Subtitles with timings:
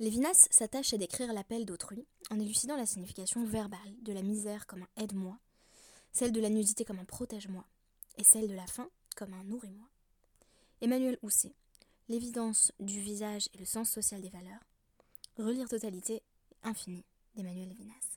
[0.00, 4.82] Lévinas s'attache à décrire l'appel d'autrui en élucidant la signification verbale de la misère comme
[4.82, 5.38] un aide-moi,
[6.10, 7.66] celle de la nudité comme un protège-moi,
[8.16, 9.86] et celle de la faim comme un nourris-moi.
[10.80, 11.54] Emmanuel Housset,
[12.08, 14.64] l'évidence du visage et le sens social des valeurs,
[15.36, 16.22] relire totalité
[16.62, 17.04] infinie
[17.34, 18.16] d'Emmanuel Lévinas.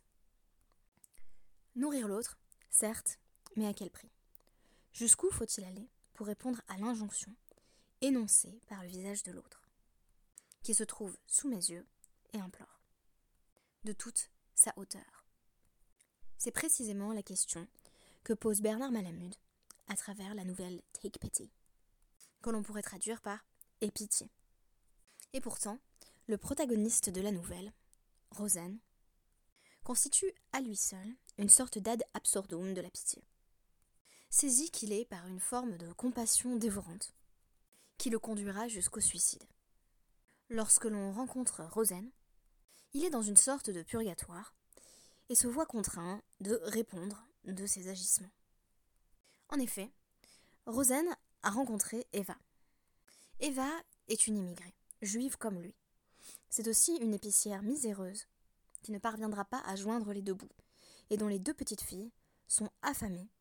[1.75, 2.37] Nourrir l'autre,
[2.69, 3.19] certes,
[3.57, 4.09] mais à quel prix?
[4.93, 7.35] Jusqu'où faut-il aller pour répondre à l'injonction
[7.99, 9.62] énoncée par le visage de l'autre,
[10.63, 11.85] qui se trouve sous mes yeux
[12.33, 12.81] et implore,
[13.83, 15.25] de toute sa hauteur
[16.37, 17.67] C'est précisément la question
[18.23, 19.35] que pose Bernard Malamud
[19.87, 21.51] à travers la nouvelle Take Pity,
[22.41, 23.45] que l'on pourrait traduire par
[23.81, 24.29] Aie pitié.
[25.33, 25.77] Et pourtant,
[26.27, 27.73] le protagoniste de la nouvelle,
[28.31, 28.79] Rosanne,
[29.83, 31.07] constitue à lui seul
[31.37, 33.21] une sorte d'ad absurdum de la pitié.
[34.29, 37.13] Saisi qu'il est par une forme de compassion dévorante,
[37.97, 39.43] qui le conduira jusqu'au suicide.
[40.53, 42.11] Lorsque l'on rencontre Rosen,
[42.93, 44.53] il est dans une sorte de purgatoire
[45.29, 48.29] et se voit contraint de répondre de ses agissements.
[49.49, 49.91] En effet,
[50.67, 51.07] Rosen
[51.41, 52.37] a rencontré Eva.
[53.39, 53.67] Eva
[54.07, 55.73] est une immigrée, juive comme lui.
[56.51, 58.27] C'est aussi une épicière miséreuse
[58.83, 60.55] qui ne parviendra pas à joindre les deux bouts
[61.09, 62.11] et dont les deux petites filles
[62.47, 63.31] sont affamées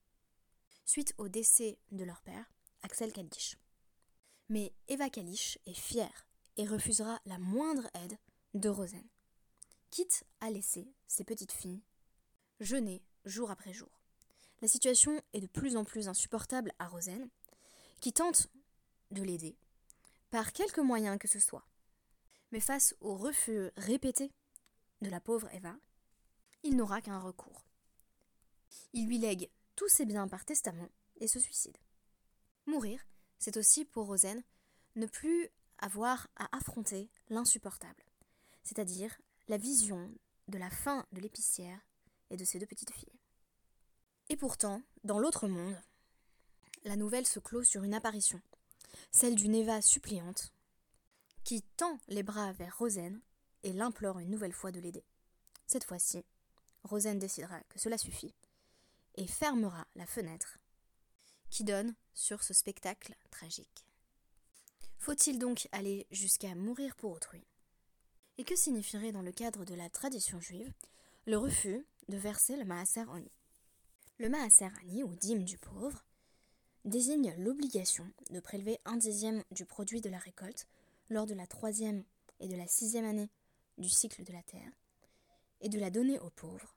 [0.87, 3.59] suite au décès de leur père, Axel Kadish.
[4.49, 8.19] Mais Eva Kalish est fière et refusera la moindre aide
[8.55, 9.07] de Rosen,
[9.91, 11.83] quitte à laisser ses petites filles
[12.61, 13.91] jeûner jour après jour.
[14.61, 17.29] La situation est de plus en plus insupportable à Rosen,
[18.01, 18.49] qui tente
[19.11, 19.57] de l'aider,
[20.31, 21.67] par quelque moyen que ce soit.
[22.53, 24.33] Mais face au refus répété
[25.01, 25.75] de la pauvre Eva,
[26.63, 27.65] il n'aura qu'un recours.
[28.93, 30.89] Il lui lègue tous ses biens par testament
[31.21, 31.77] et se suicide.
[32.67, 33.05] Mourir,
[33.39, 34.43] c'est aussi pour Rosen
[34.95, 35.49] ne plus
[35.83, 38.03] avoir à affronter l'insupportable,
[38.63, 39.15] c'est-à-dire
[39.49, 40.11] la vision
[40.49, 41.81] de la fin de l'épicière
[42.31, 43.21] et de ses deux petites filles.
[44.29, 45.79] Et pourtant, dans l'autre monde,
[46.85, 48.41] la nouvelle se clôt sur une apparition,
[49.11, 50.53] celle d'une Eva suppliante,
[51.45, 53.21] qui tend les bras vers Rosen
[53.65, 55.05] et l'implore une nouvelle fois de l'aider.
[55.67, 56.25] Cette fois-ci,
[56.85, 58.35] Rosen décidera que cela suffit
[59.17, 60.59] et fermera la fenêtre
[61.51, 63.85] qui donne sur ce spectacle tragique.
[65.03, 67.45] Faut-il donc aller jusqu'à mourir pour autrui?
[68.39, 70.73] Et que signifierait dans le cadre de la tradition juive
[71.27, 73.33] le refus de verser le maaser ani
[74.21, 76.05] le maaser ani, ou dîme du pauvre,
[76.85, 80.69] désigne l'obligation de prélever un dixième du produit de la récolte
[81.11, 82.05] lors de la troisième
[82.39, 83.29] et de la sixième année
[83.79, 84.71] du cycle de la terre,
[85.63, 86.77] et de la donner aux pauvres,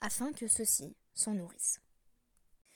[0.00, 1.82] afin que ceux-ci s'en nourrissent.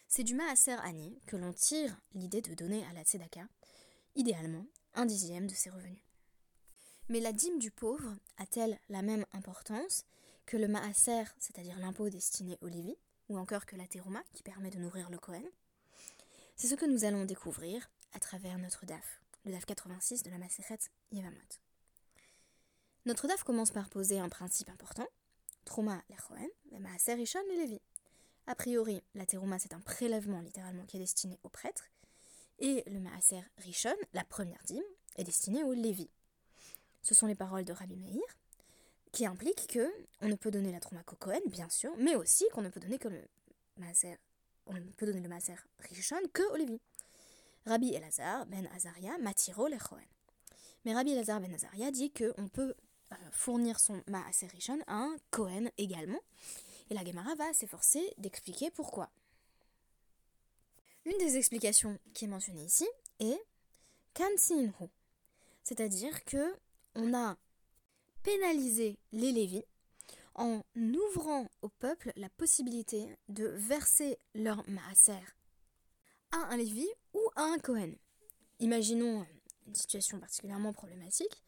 [0.06, 3.48] C'est du maaser ani que l'on tire l'idée de donner à la tzedaka,
[4.14, 6.02] idéalement un dixième de ses revenus.
[7.08, 10.04] Mais la dîme du pauvre a-t-elle la même importance
[10.46, 12.96] que le maaser, c'est-à-dire l'impôt destiné aux Lévi,
[13.28, 15.44] ou encore que la terouma qui permet de nourrir le Kohen?
[16.56, 20.38] C'est ce que nous allons découvrir à travers notre DAF, le DAF 86 de la
[20.38, 20.78] Maseret
[21.12, 21.36] Yevamot.
[23.06, 25.06] Notre DAF commence par poser un principe important,
[25.64, 27.80] Trouma les Kohen, le Maaser Rishon les Lévi.
[28.46, 31.90] A priori, la terouma c'est un prélèvement littéralement qui est destiné aux prêtres,
[32.60, 34.84] et le Maaser Rishon, la première dîme,
[35.16, 36.08] est destiné aux Lévi.
[37.02, 38.22] Ce sont les paroles de Rabbi Meir,
[39.12, 39.90] qui implique que
[40.20, 42.98] on ne peut donner la trauma Cohen, bien sûr, mais aussi qu'on ne peut donner
[42.98, 43.22] que le
[43.76, 44.16] maser,
[44.66, 46.80] on ne peut donner le maser Rishon que au Lévi.
[47.66, 50.06] Rabbi Elazar ben Azaria matiro le Cohen.
[50.84, 52.74] Mais Rabbi Elazar ben Azaria dit qu'on peut
[53.12, 56.20] euh, fournir son maaser Rishon à un Cohen également.
[56.90, 59.10] Et la Gemara va s'efforcer d'expliquer pourquoi.
[61.06, 62.86] Une des explications qui est mentionnée ici
[63.20, 63.40] est
[64.12, 64.72] Kansinhu,
[65.62, 66.54] c'est-à-dire que
[66.94, 67.38] on a
[68.22, 69.64] pénaliser les Lévis
[70.34, 75.24] en ouvrant au peuple la possibilité de verser leur maaser
[76.32, 77.92] à un Lévi ou à un Cohen.
[78.58, 79.26] Imaginons
[79.66, 81.42] une situation particulièrement problématique.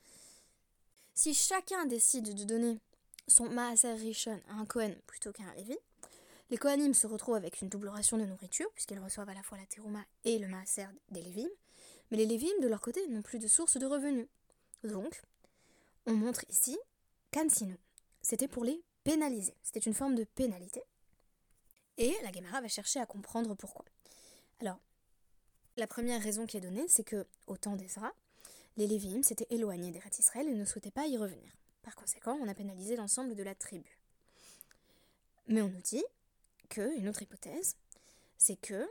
[1.14, 2.80] Si chacun décide de donner
[3.28, 5.76] son maaser rishon à un Cohen plutôt qu'à un Lévi,
[6.50, 9.58] les Kohanim se retrouvent avec une double ration de nourriture, puisqu'ils reçoivent à la fois
[9.58, 11.48] la terouma et le maaser des Lévim,
[12.10, 14.28] mais les Lévim, de leur côté, n'ont plus de source de revenus.
[14.84, 15.22] Donc,
[16.04, 16.78] on montre ici
[17.30, 17.78] Kansinu.
[18.20, 19.54] C'était pour les pénaliser.
[19.62, 20.82] C'était une forme de pénalité.
[21.96, 23.84] Et la Gemara va chercher à comprendre pourquoi.
[24.60, 24.78] Alors,
[25.78, 28.12] la première raison qui est donnée, c'est que, au temps d'Ezra,
[28.76, 31.50] les Lévi'im s'étaient éloignés des Israël et ne souhaitaient pas y revenir.
[31.82, 33.98] Par conséquent, on a pénalisé l'ensemble de la tribu.
[35.48, 36.04] Mais on nous dit
[36.72, 37.76] que, une autre hypothèse,
[38.38, 38.88] c'est que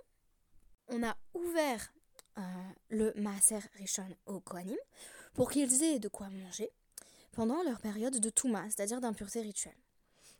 [0.88, 1.92] on a ouvert
[2.38, 2.42] euh,
[2.90, 4.78] le Maaser Rishon au Kohanim
[5.34, 6.70] pour qu'ils aient de quoi manger
[7.32, 9.78] pendant leur période de Touma, c'est-à-dire d'impureté rituelle.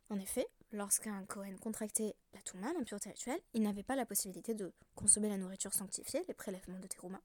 [0.10, 4.72] En effet, lorsqu'un Kohen contractait la Touma, l'impureté rituelle, il n'avait pas la possibilité de
[4.94, 7.22] consommer la nourriture sanctifiée, les prélèvements de Terouma,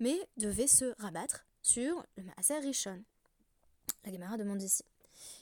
[0.00, 3.04] mais devait se rabattre sur le Maaser Rishon.
[4.04, 4.84] La Gemara demande ici.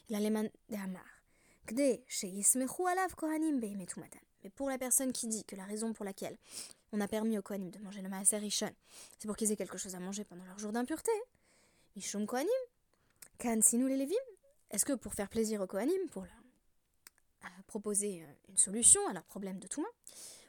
[0.09, 1.22] L'Aleman de Hamar.
[4.45, 6.37] Mais pour la personne qui dit que la raison pour laquelle
[6.93, 8.71] on a permis aux Kohanim de manger le Maaser Rishon,
[9.19, 11.13] c'est pour qu'ils aient quelque chose à manger pendant leur jour d'impureté.
[11.97, 12.51] Mishum Kohanim,
[13.39, 14.15] Kan Sinou les Lévim.
[14.71, 16.43] Est-ce que pour faire plaisir aux Kohanim, pour leur
[17.73, 19.89] proposer euh, une solution à leur problème de Touma,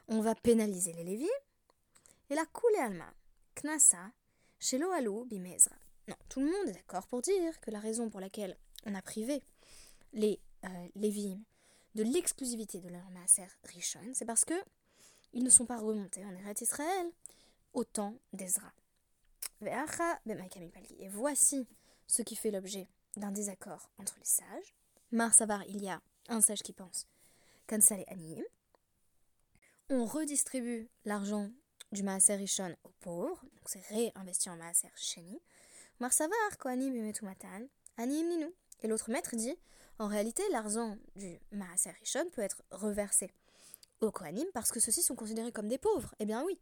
[0.09, 1.25] on va pénaliser les Lévim
[2.29, 3.13] et la Koule Alma,
[3.55, 4.11] Knasa,
[4.59, 5.25] Shelo Alou.
[6.09, 9.01] Non, tout le monde est d'accord pour dire que la raison pour laquelle on a
[9.01, 9.41] privé
[10.11, 11.39] les euh, Lévim
[11.95, 14.55] de l'exclusivité de leur Maaser Rishon, c'est parce que
[15.33, 17.11] ils ne sont pas remontés en Eretz Israël
[17.73, 18.71] au temps d'Ezra.
[19.61, 21.67] Et voici
[22.07, 24.75] ce qui fait l'objet d'un désaccord entre les sages.
[25.11, 27.07] Mar Savar, il y a un sage qui pense
[27.67, 28.43] Kansal et Aniyim.
[29.89, 31.49] On redistribue l'argent
[31.91, 35.39] du Maaser Rishon aux pauvres, donc c'est réinvesti en Maaser Sheni.
[35.99, 37.13] Mar Savar, Kohanim et
[37.97, 38.51] Aniyim Ninu.
[38.81, 39.55] Et l'autre maître dit
[39.99, 43.31] en réalité, l'argent du Maaser Rishon peut être reversé
[44.01, 46.13] aux Kohanim parce que ceux-ci sont considérés comme des pauvres.
[46.19, 46.59] Eh bien oui,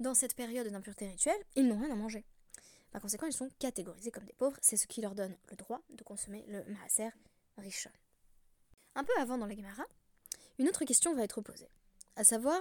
[0.00, 2.24] dans cette période d'impureté rituelle, ils n'ont rien à manger.
[2.92, 5.80] Par conséquent, ils sont catégorisés comme des pauvres, c'est ce qui leur donne le droit
[5.90, 7.10] de consommer le Maaser
[7.56, 7.90] Rishon.
[8.94, 9.84] Un peu avant dans la Gemara,
[10.58, 11.68] une autre question va être posée,
[12.16, 12.60] à savoir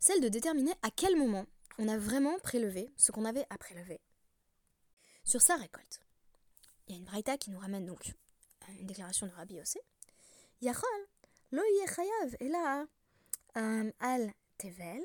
[0.00, 1.46] celle de déterminer à quel moment
[1.78, 4.00] on a vraiment prélevé ce qu'on avait à prélever
[5.24, 6.00] sur sa récolte.
[6.88, 8.12] Il y a une braïta qui nous ramène donc
[8.78, 9.80] une déclaration de Rabbi Yossé.
[10.60, 10.88] Yachol,
[11.50, 12.86] lo chayav, et là,
[13.56, 15.02] euh, al tevel,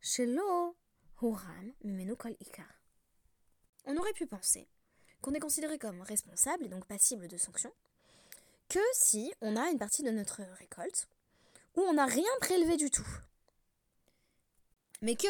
[0.00, 0.76] shelo
[1.20, 2.80] huram, mimenu kol ikar.
[3.84, 4.68] On aurait pu penser
[5.20, 7.72] qu'on est considéré comme responsable et donc passible de sanctions
[8.68, 11.08] que si on a une partie de notre récolte
[11.76, 13.06] où on n'a rien prélevé du tout.
[15.00, 15.28] Mais que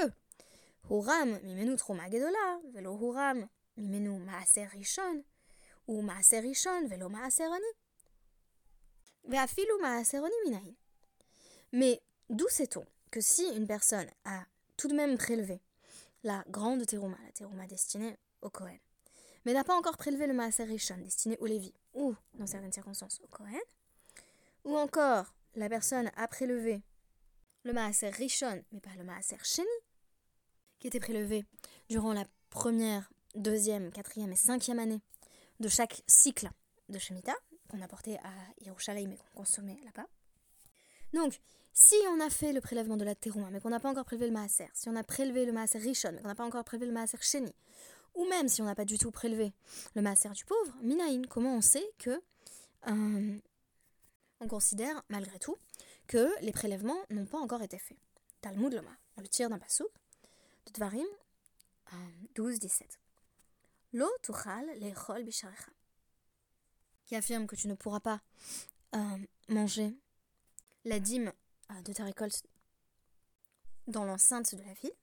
[0.91, 5.25] Huram mimenu troma gedola, velo Huram mimenu maaser rishon,
[11.73, 14.45] Mais d'où sait-on que si une personne a
[14.77, 15.61] tout de même prélevé
[16.25, 18.79] la grande terouma, la terouma destinée au Kohen,
[19.45, 23.21] mais n'a pas encore prélevé le Maaser Rishon destiné au Lévi, ou, dans certaines circonstances,
[23.23, 23.61] au Kohen,
[24.65, 26.83] ou encore la personne a prélevé
[27.65, 29.67] le Maaser Rishon, mais pas le Maaser Sheni,
[30.79, 31.45] qui était prélevé
[31.89, 35.01] durant la première, deuxième, quatrième et cinquième année
[35.63, 36.51] de chaque cycle
[36.89, 37.37] de Shemitah,
[37.71, 38.33] qu'on apportait à
[38.67, 40.07] Yerushalayim et qu'on consommait là-bas.
[41.15, 41.41] Donc,
[41.73, 44.27] si on a fait le prélèvement de la terouma, mais qu'on n'a pas encore prélevé
[44.27, 46.87] le maaser, si on a prélevé le maaser rishon, mais qu'on n'a pas encore prélevé
[46.87, 47.55] le maaser sheni,
[48.15, 49.55] ou même si on n'a pas du tout prélevé
[49.95, 52.21] le maaser du pauvre, minaïn, comment on sait que
[52.89, 53.39] euh,
[54.41, 55.57] on considère malgré tout
[56.09, 57.99] que les prélèvements n'ont pas encore été faits?
[58.43, 59.89] Talmud Loma, on le tire d'un pasouk
[60.67, 61.07] de Dvarim
[62.35, 62.83] 12-17.
[63.95, 65.71] Euh, Lo tuchal lechol bisharecha
[67.07, 68.21] qui affirme que tu ne pourras pas
[68.95, 69.19] euh,
[69.49, 69.95] manger
[70.85, 71.33] la dîme
[71.85, 72.43] de ta récolte
[73.87, 74.95] dans l'enceinte de la ville,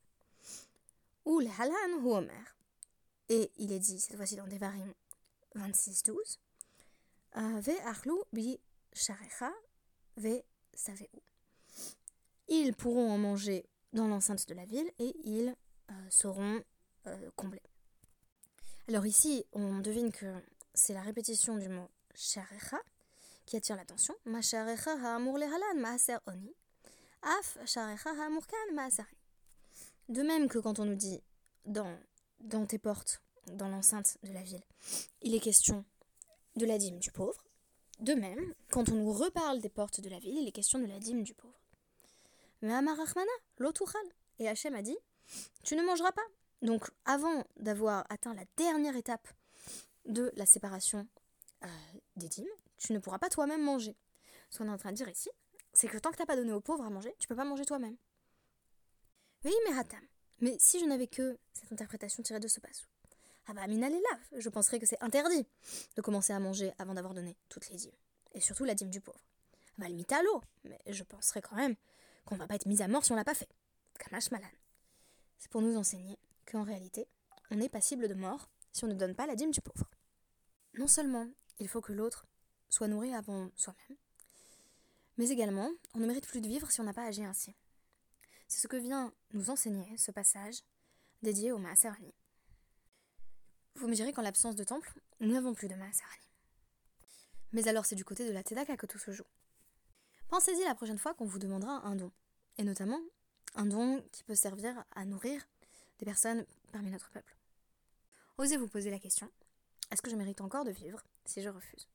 [1.25, 2.55] ou le halan ou omer,
[3.27, 4.93] et il est dit, cette fois-ci dans Devarim
[5.55, 6.37] 26-12,
[7.35, 8.59] Ve achlu bi
[8.93, 9.51] sharecha
[10.17, 10.41] ve
[10.73, 11.07] saveu.
[12.47, 15.55] Ils pourront en manger dans l'enceinte de la ville et ils
[15.91, 16.63] euh, seront
[17.05, 17.61] euh, comblés.
[18.89, 20.25] Alors ici, on devine que
[20.73, 22.79] c'est la répétition du mot sharecha
[23.45, 24.15] qui attire l'attention.
[24.25, 24.39] Ma
[26.25, 26.55] oni.
[30.07, 31.21] De même que quand on nous dit
[31.65, 31.99] dans
[32.39, 34.63] dans tes portes, dans l'enceinte de la ville,
[35.21, 35.85] il est question
[36.55, 37.45] de la dîme du pauvre.
[37.99, 40.87] De même, quand on nous reparle des portes de la ville, il est question de
[40.87, 41.61] la dîme du pauvre.
[42.63, 43.29] Mais Amarachmana,
[43.59, 44.01] l'otouchal.
[44.39, 44.97] Et Hachem a dit
[45.61, 46.25] Tu ne mangeras pas.
[46.61, 49.27] Donc, avant d'avoir atteint la dernière étape
[50.05, 51.07] de la séparation
[51.63, 51.67] euh,
[52.15, 52.47] des dîmes,
[52.77, 53.95] tu ne pourras pas toi-même manger.
[54.49, 55.29] Ce qu'on est en train de dire ici,
[55.73, 57.45] c'est que tant que tu n'as pas donné aux pauvres à manger, tu peux pas
[57.45, 57.95] manger toi-même.
[59.45, 60.01] Oui, mais Hatam.
[60.41, 62.87] Mais si je n'avais que cette interprétation tirée de ce passage,
[63.47, 63.89] ah bah mina
[64.37, 65.45] je penserais que c'est interdit
[65.95, 67.95] de commencer à manger avant d'avoir donné toutes les dîmes.
[68.33, 69.19] Et surtout la dîme du pauvre.
[69.53, 70.13] Ah bah limite
[70.65, 71.75] mais je penserais quand même
[72.25, 73.49] qu'on va pas être mis à mort si on l'a pas fait.
[73.97, 74.47] Kamash malan.
[75.39, 77.07] C'est pour nous enseigner qu'en réalité,
[77.51, 79.89] on est passible de mort si on ne donne pas la dîme du pauvre.
[80.73, 81.27] Non seulement
[81.59, 82.25] il faut que l'autre
[82.69, 83.97] soit nourri avant soi-même,
[85.17, 87.55] mais également on ne mérite plus de vivre si on n'a pas agi ainsi.
[88.47, 90.63] C'est ce que vient nous enseigner ce passage
[91.21, 92.13] dédié au Maaserani.
[93.75, 96.25] Vous me direz qu'en l'absence de temple, nous n'avons plus de Maasarani.
[97.53, 99.25] Mais alors c'est du côté de la Tedaka que tout se joue.
[100.27, 102.11] Pensez-y la prochaine fois qu'on vous demandera un don,
[102.57, 102.99] et notamment
[103.55, 105.47] un don qui peut servir à nourrir
[105.99, 107.35] des personnes parmi notre peuple.
[108.37, 109.29] Osez vous poser la question,
[109.91, 111.87] est-ce que je mérite encore de vivre si je refuse?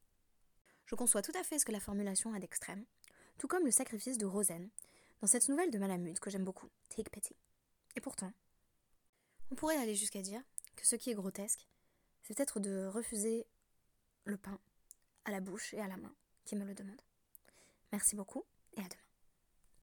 [0.87, 2.85] Je conçois tout à fait ce que la formulation a d'extrême,
[3.39, 4.69] tout comme le sacrifice de Rosen,
[5.21, 7.35] dans cette nouvelle de Malamud que j'aime beaucoup, Take Pity.
[7.97, 8.33] Et pourtant,
[9.51, 10.43] on pourrait aller jusqu'à dire
[10.77, 11.67] que ce qui est grotesque,
[12.23, 13.47] c'est peut-être de refuser
[14.25, 14.59] le pain
[15.25, 17.01] à la bouche et à la main qui me le demande.
[17.93, 18.45] Merci beaucoup
[18.77, 19.04] et à demain.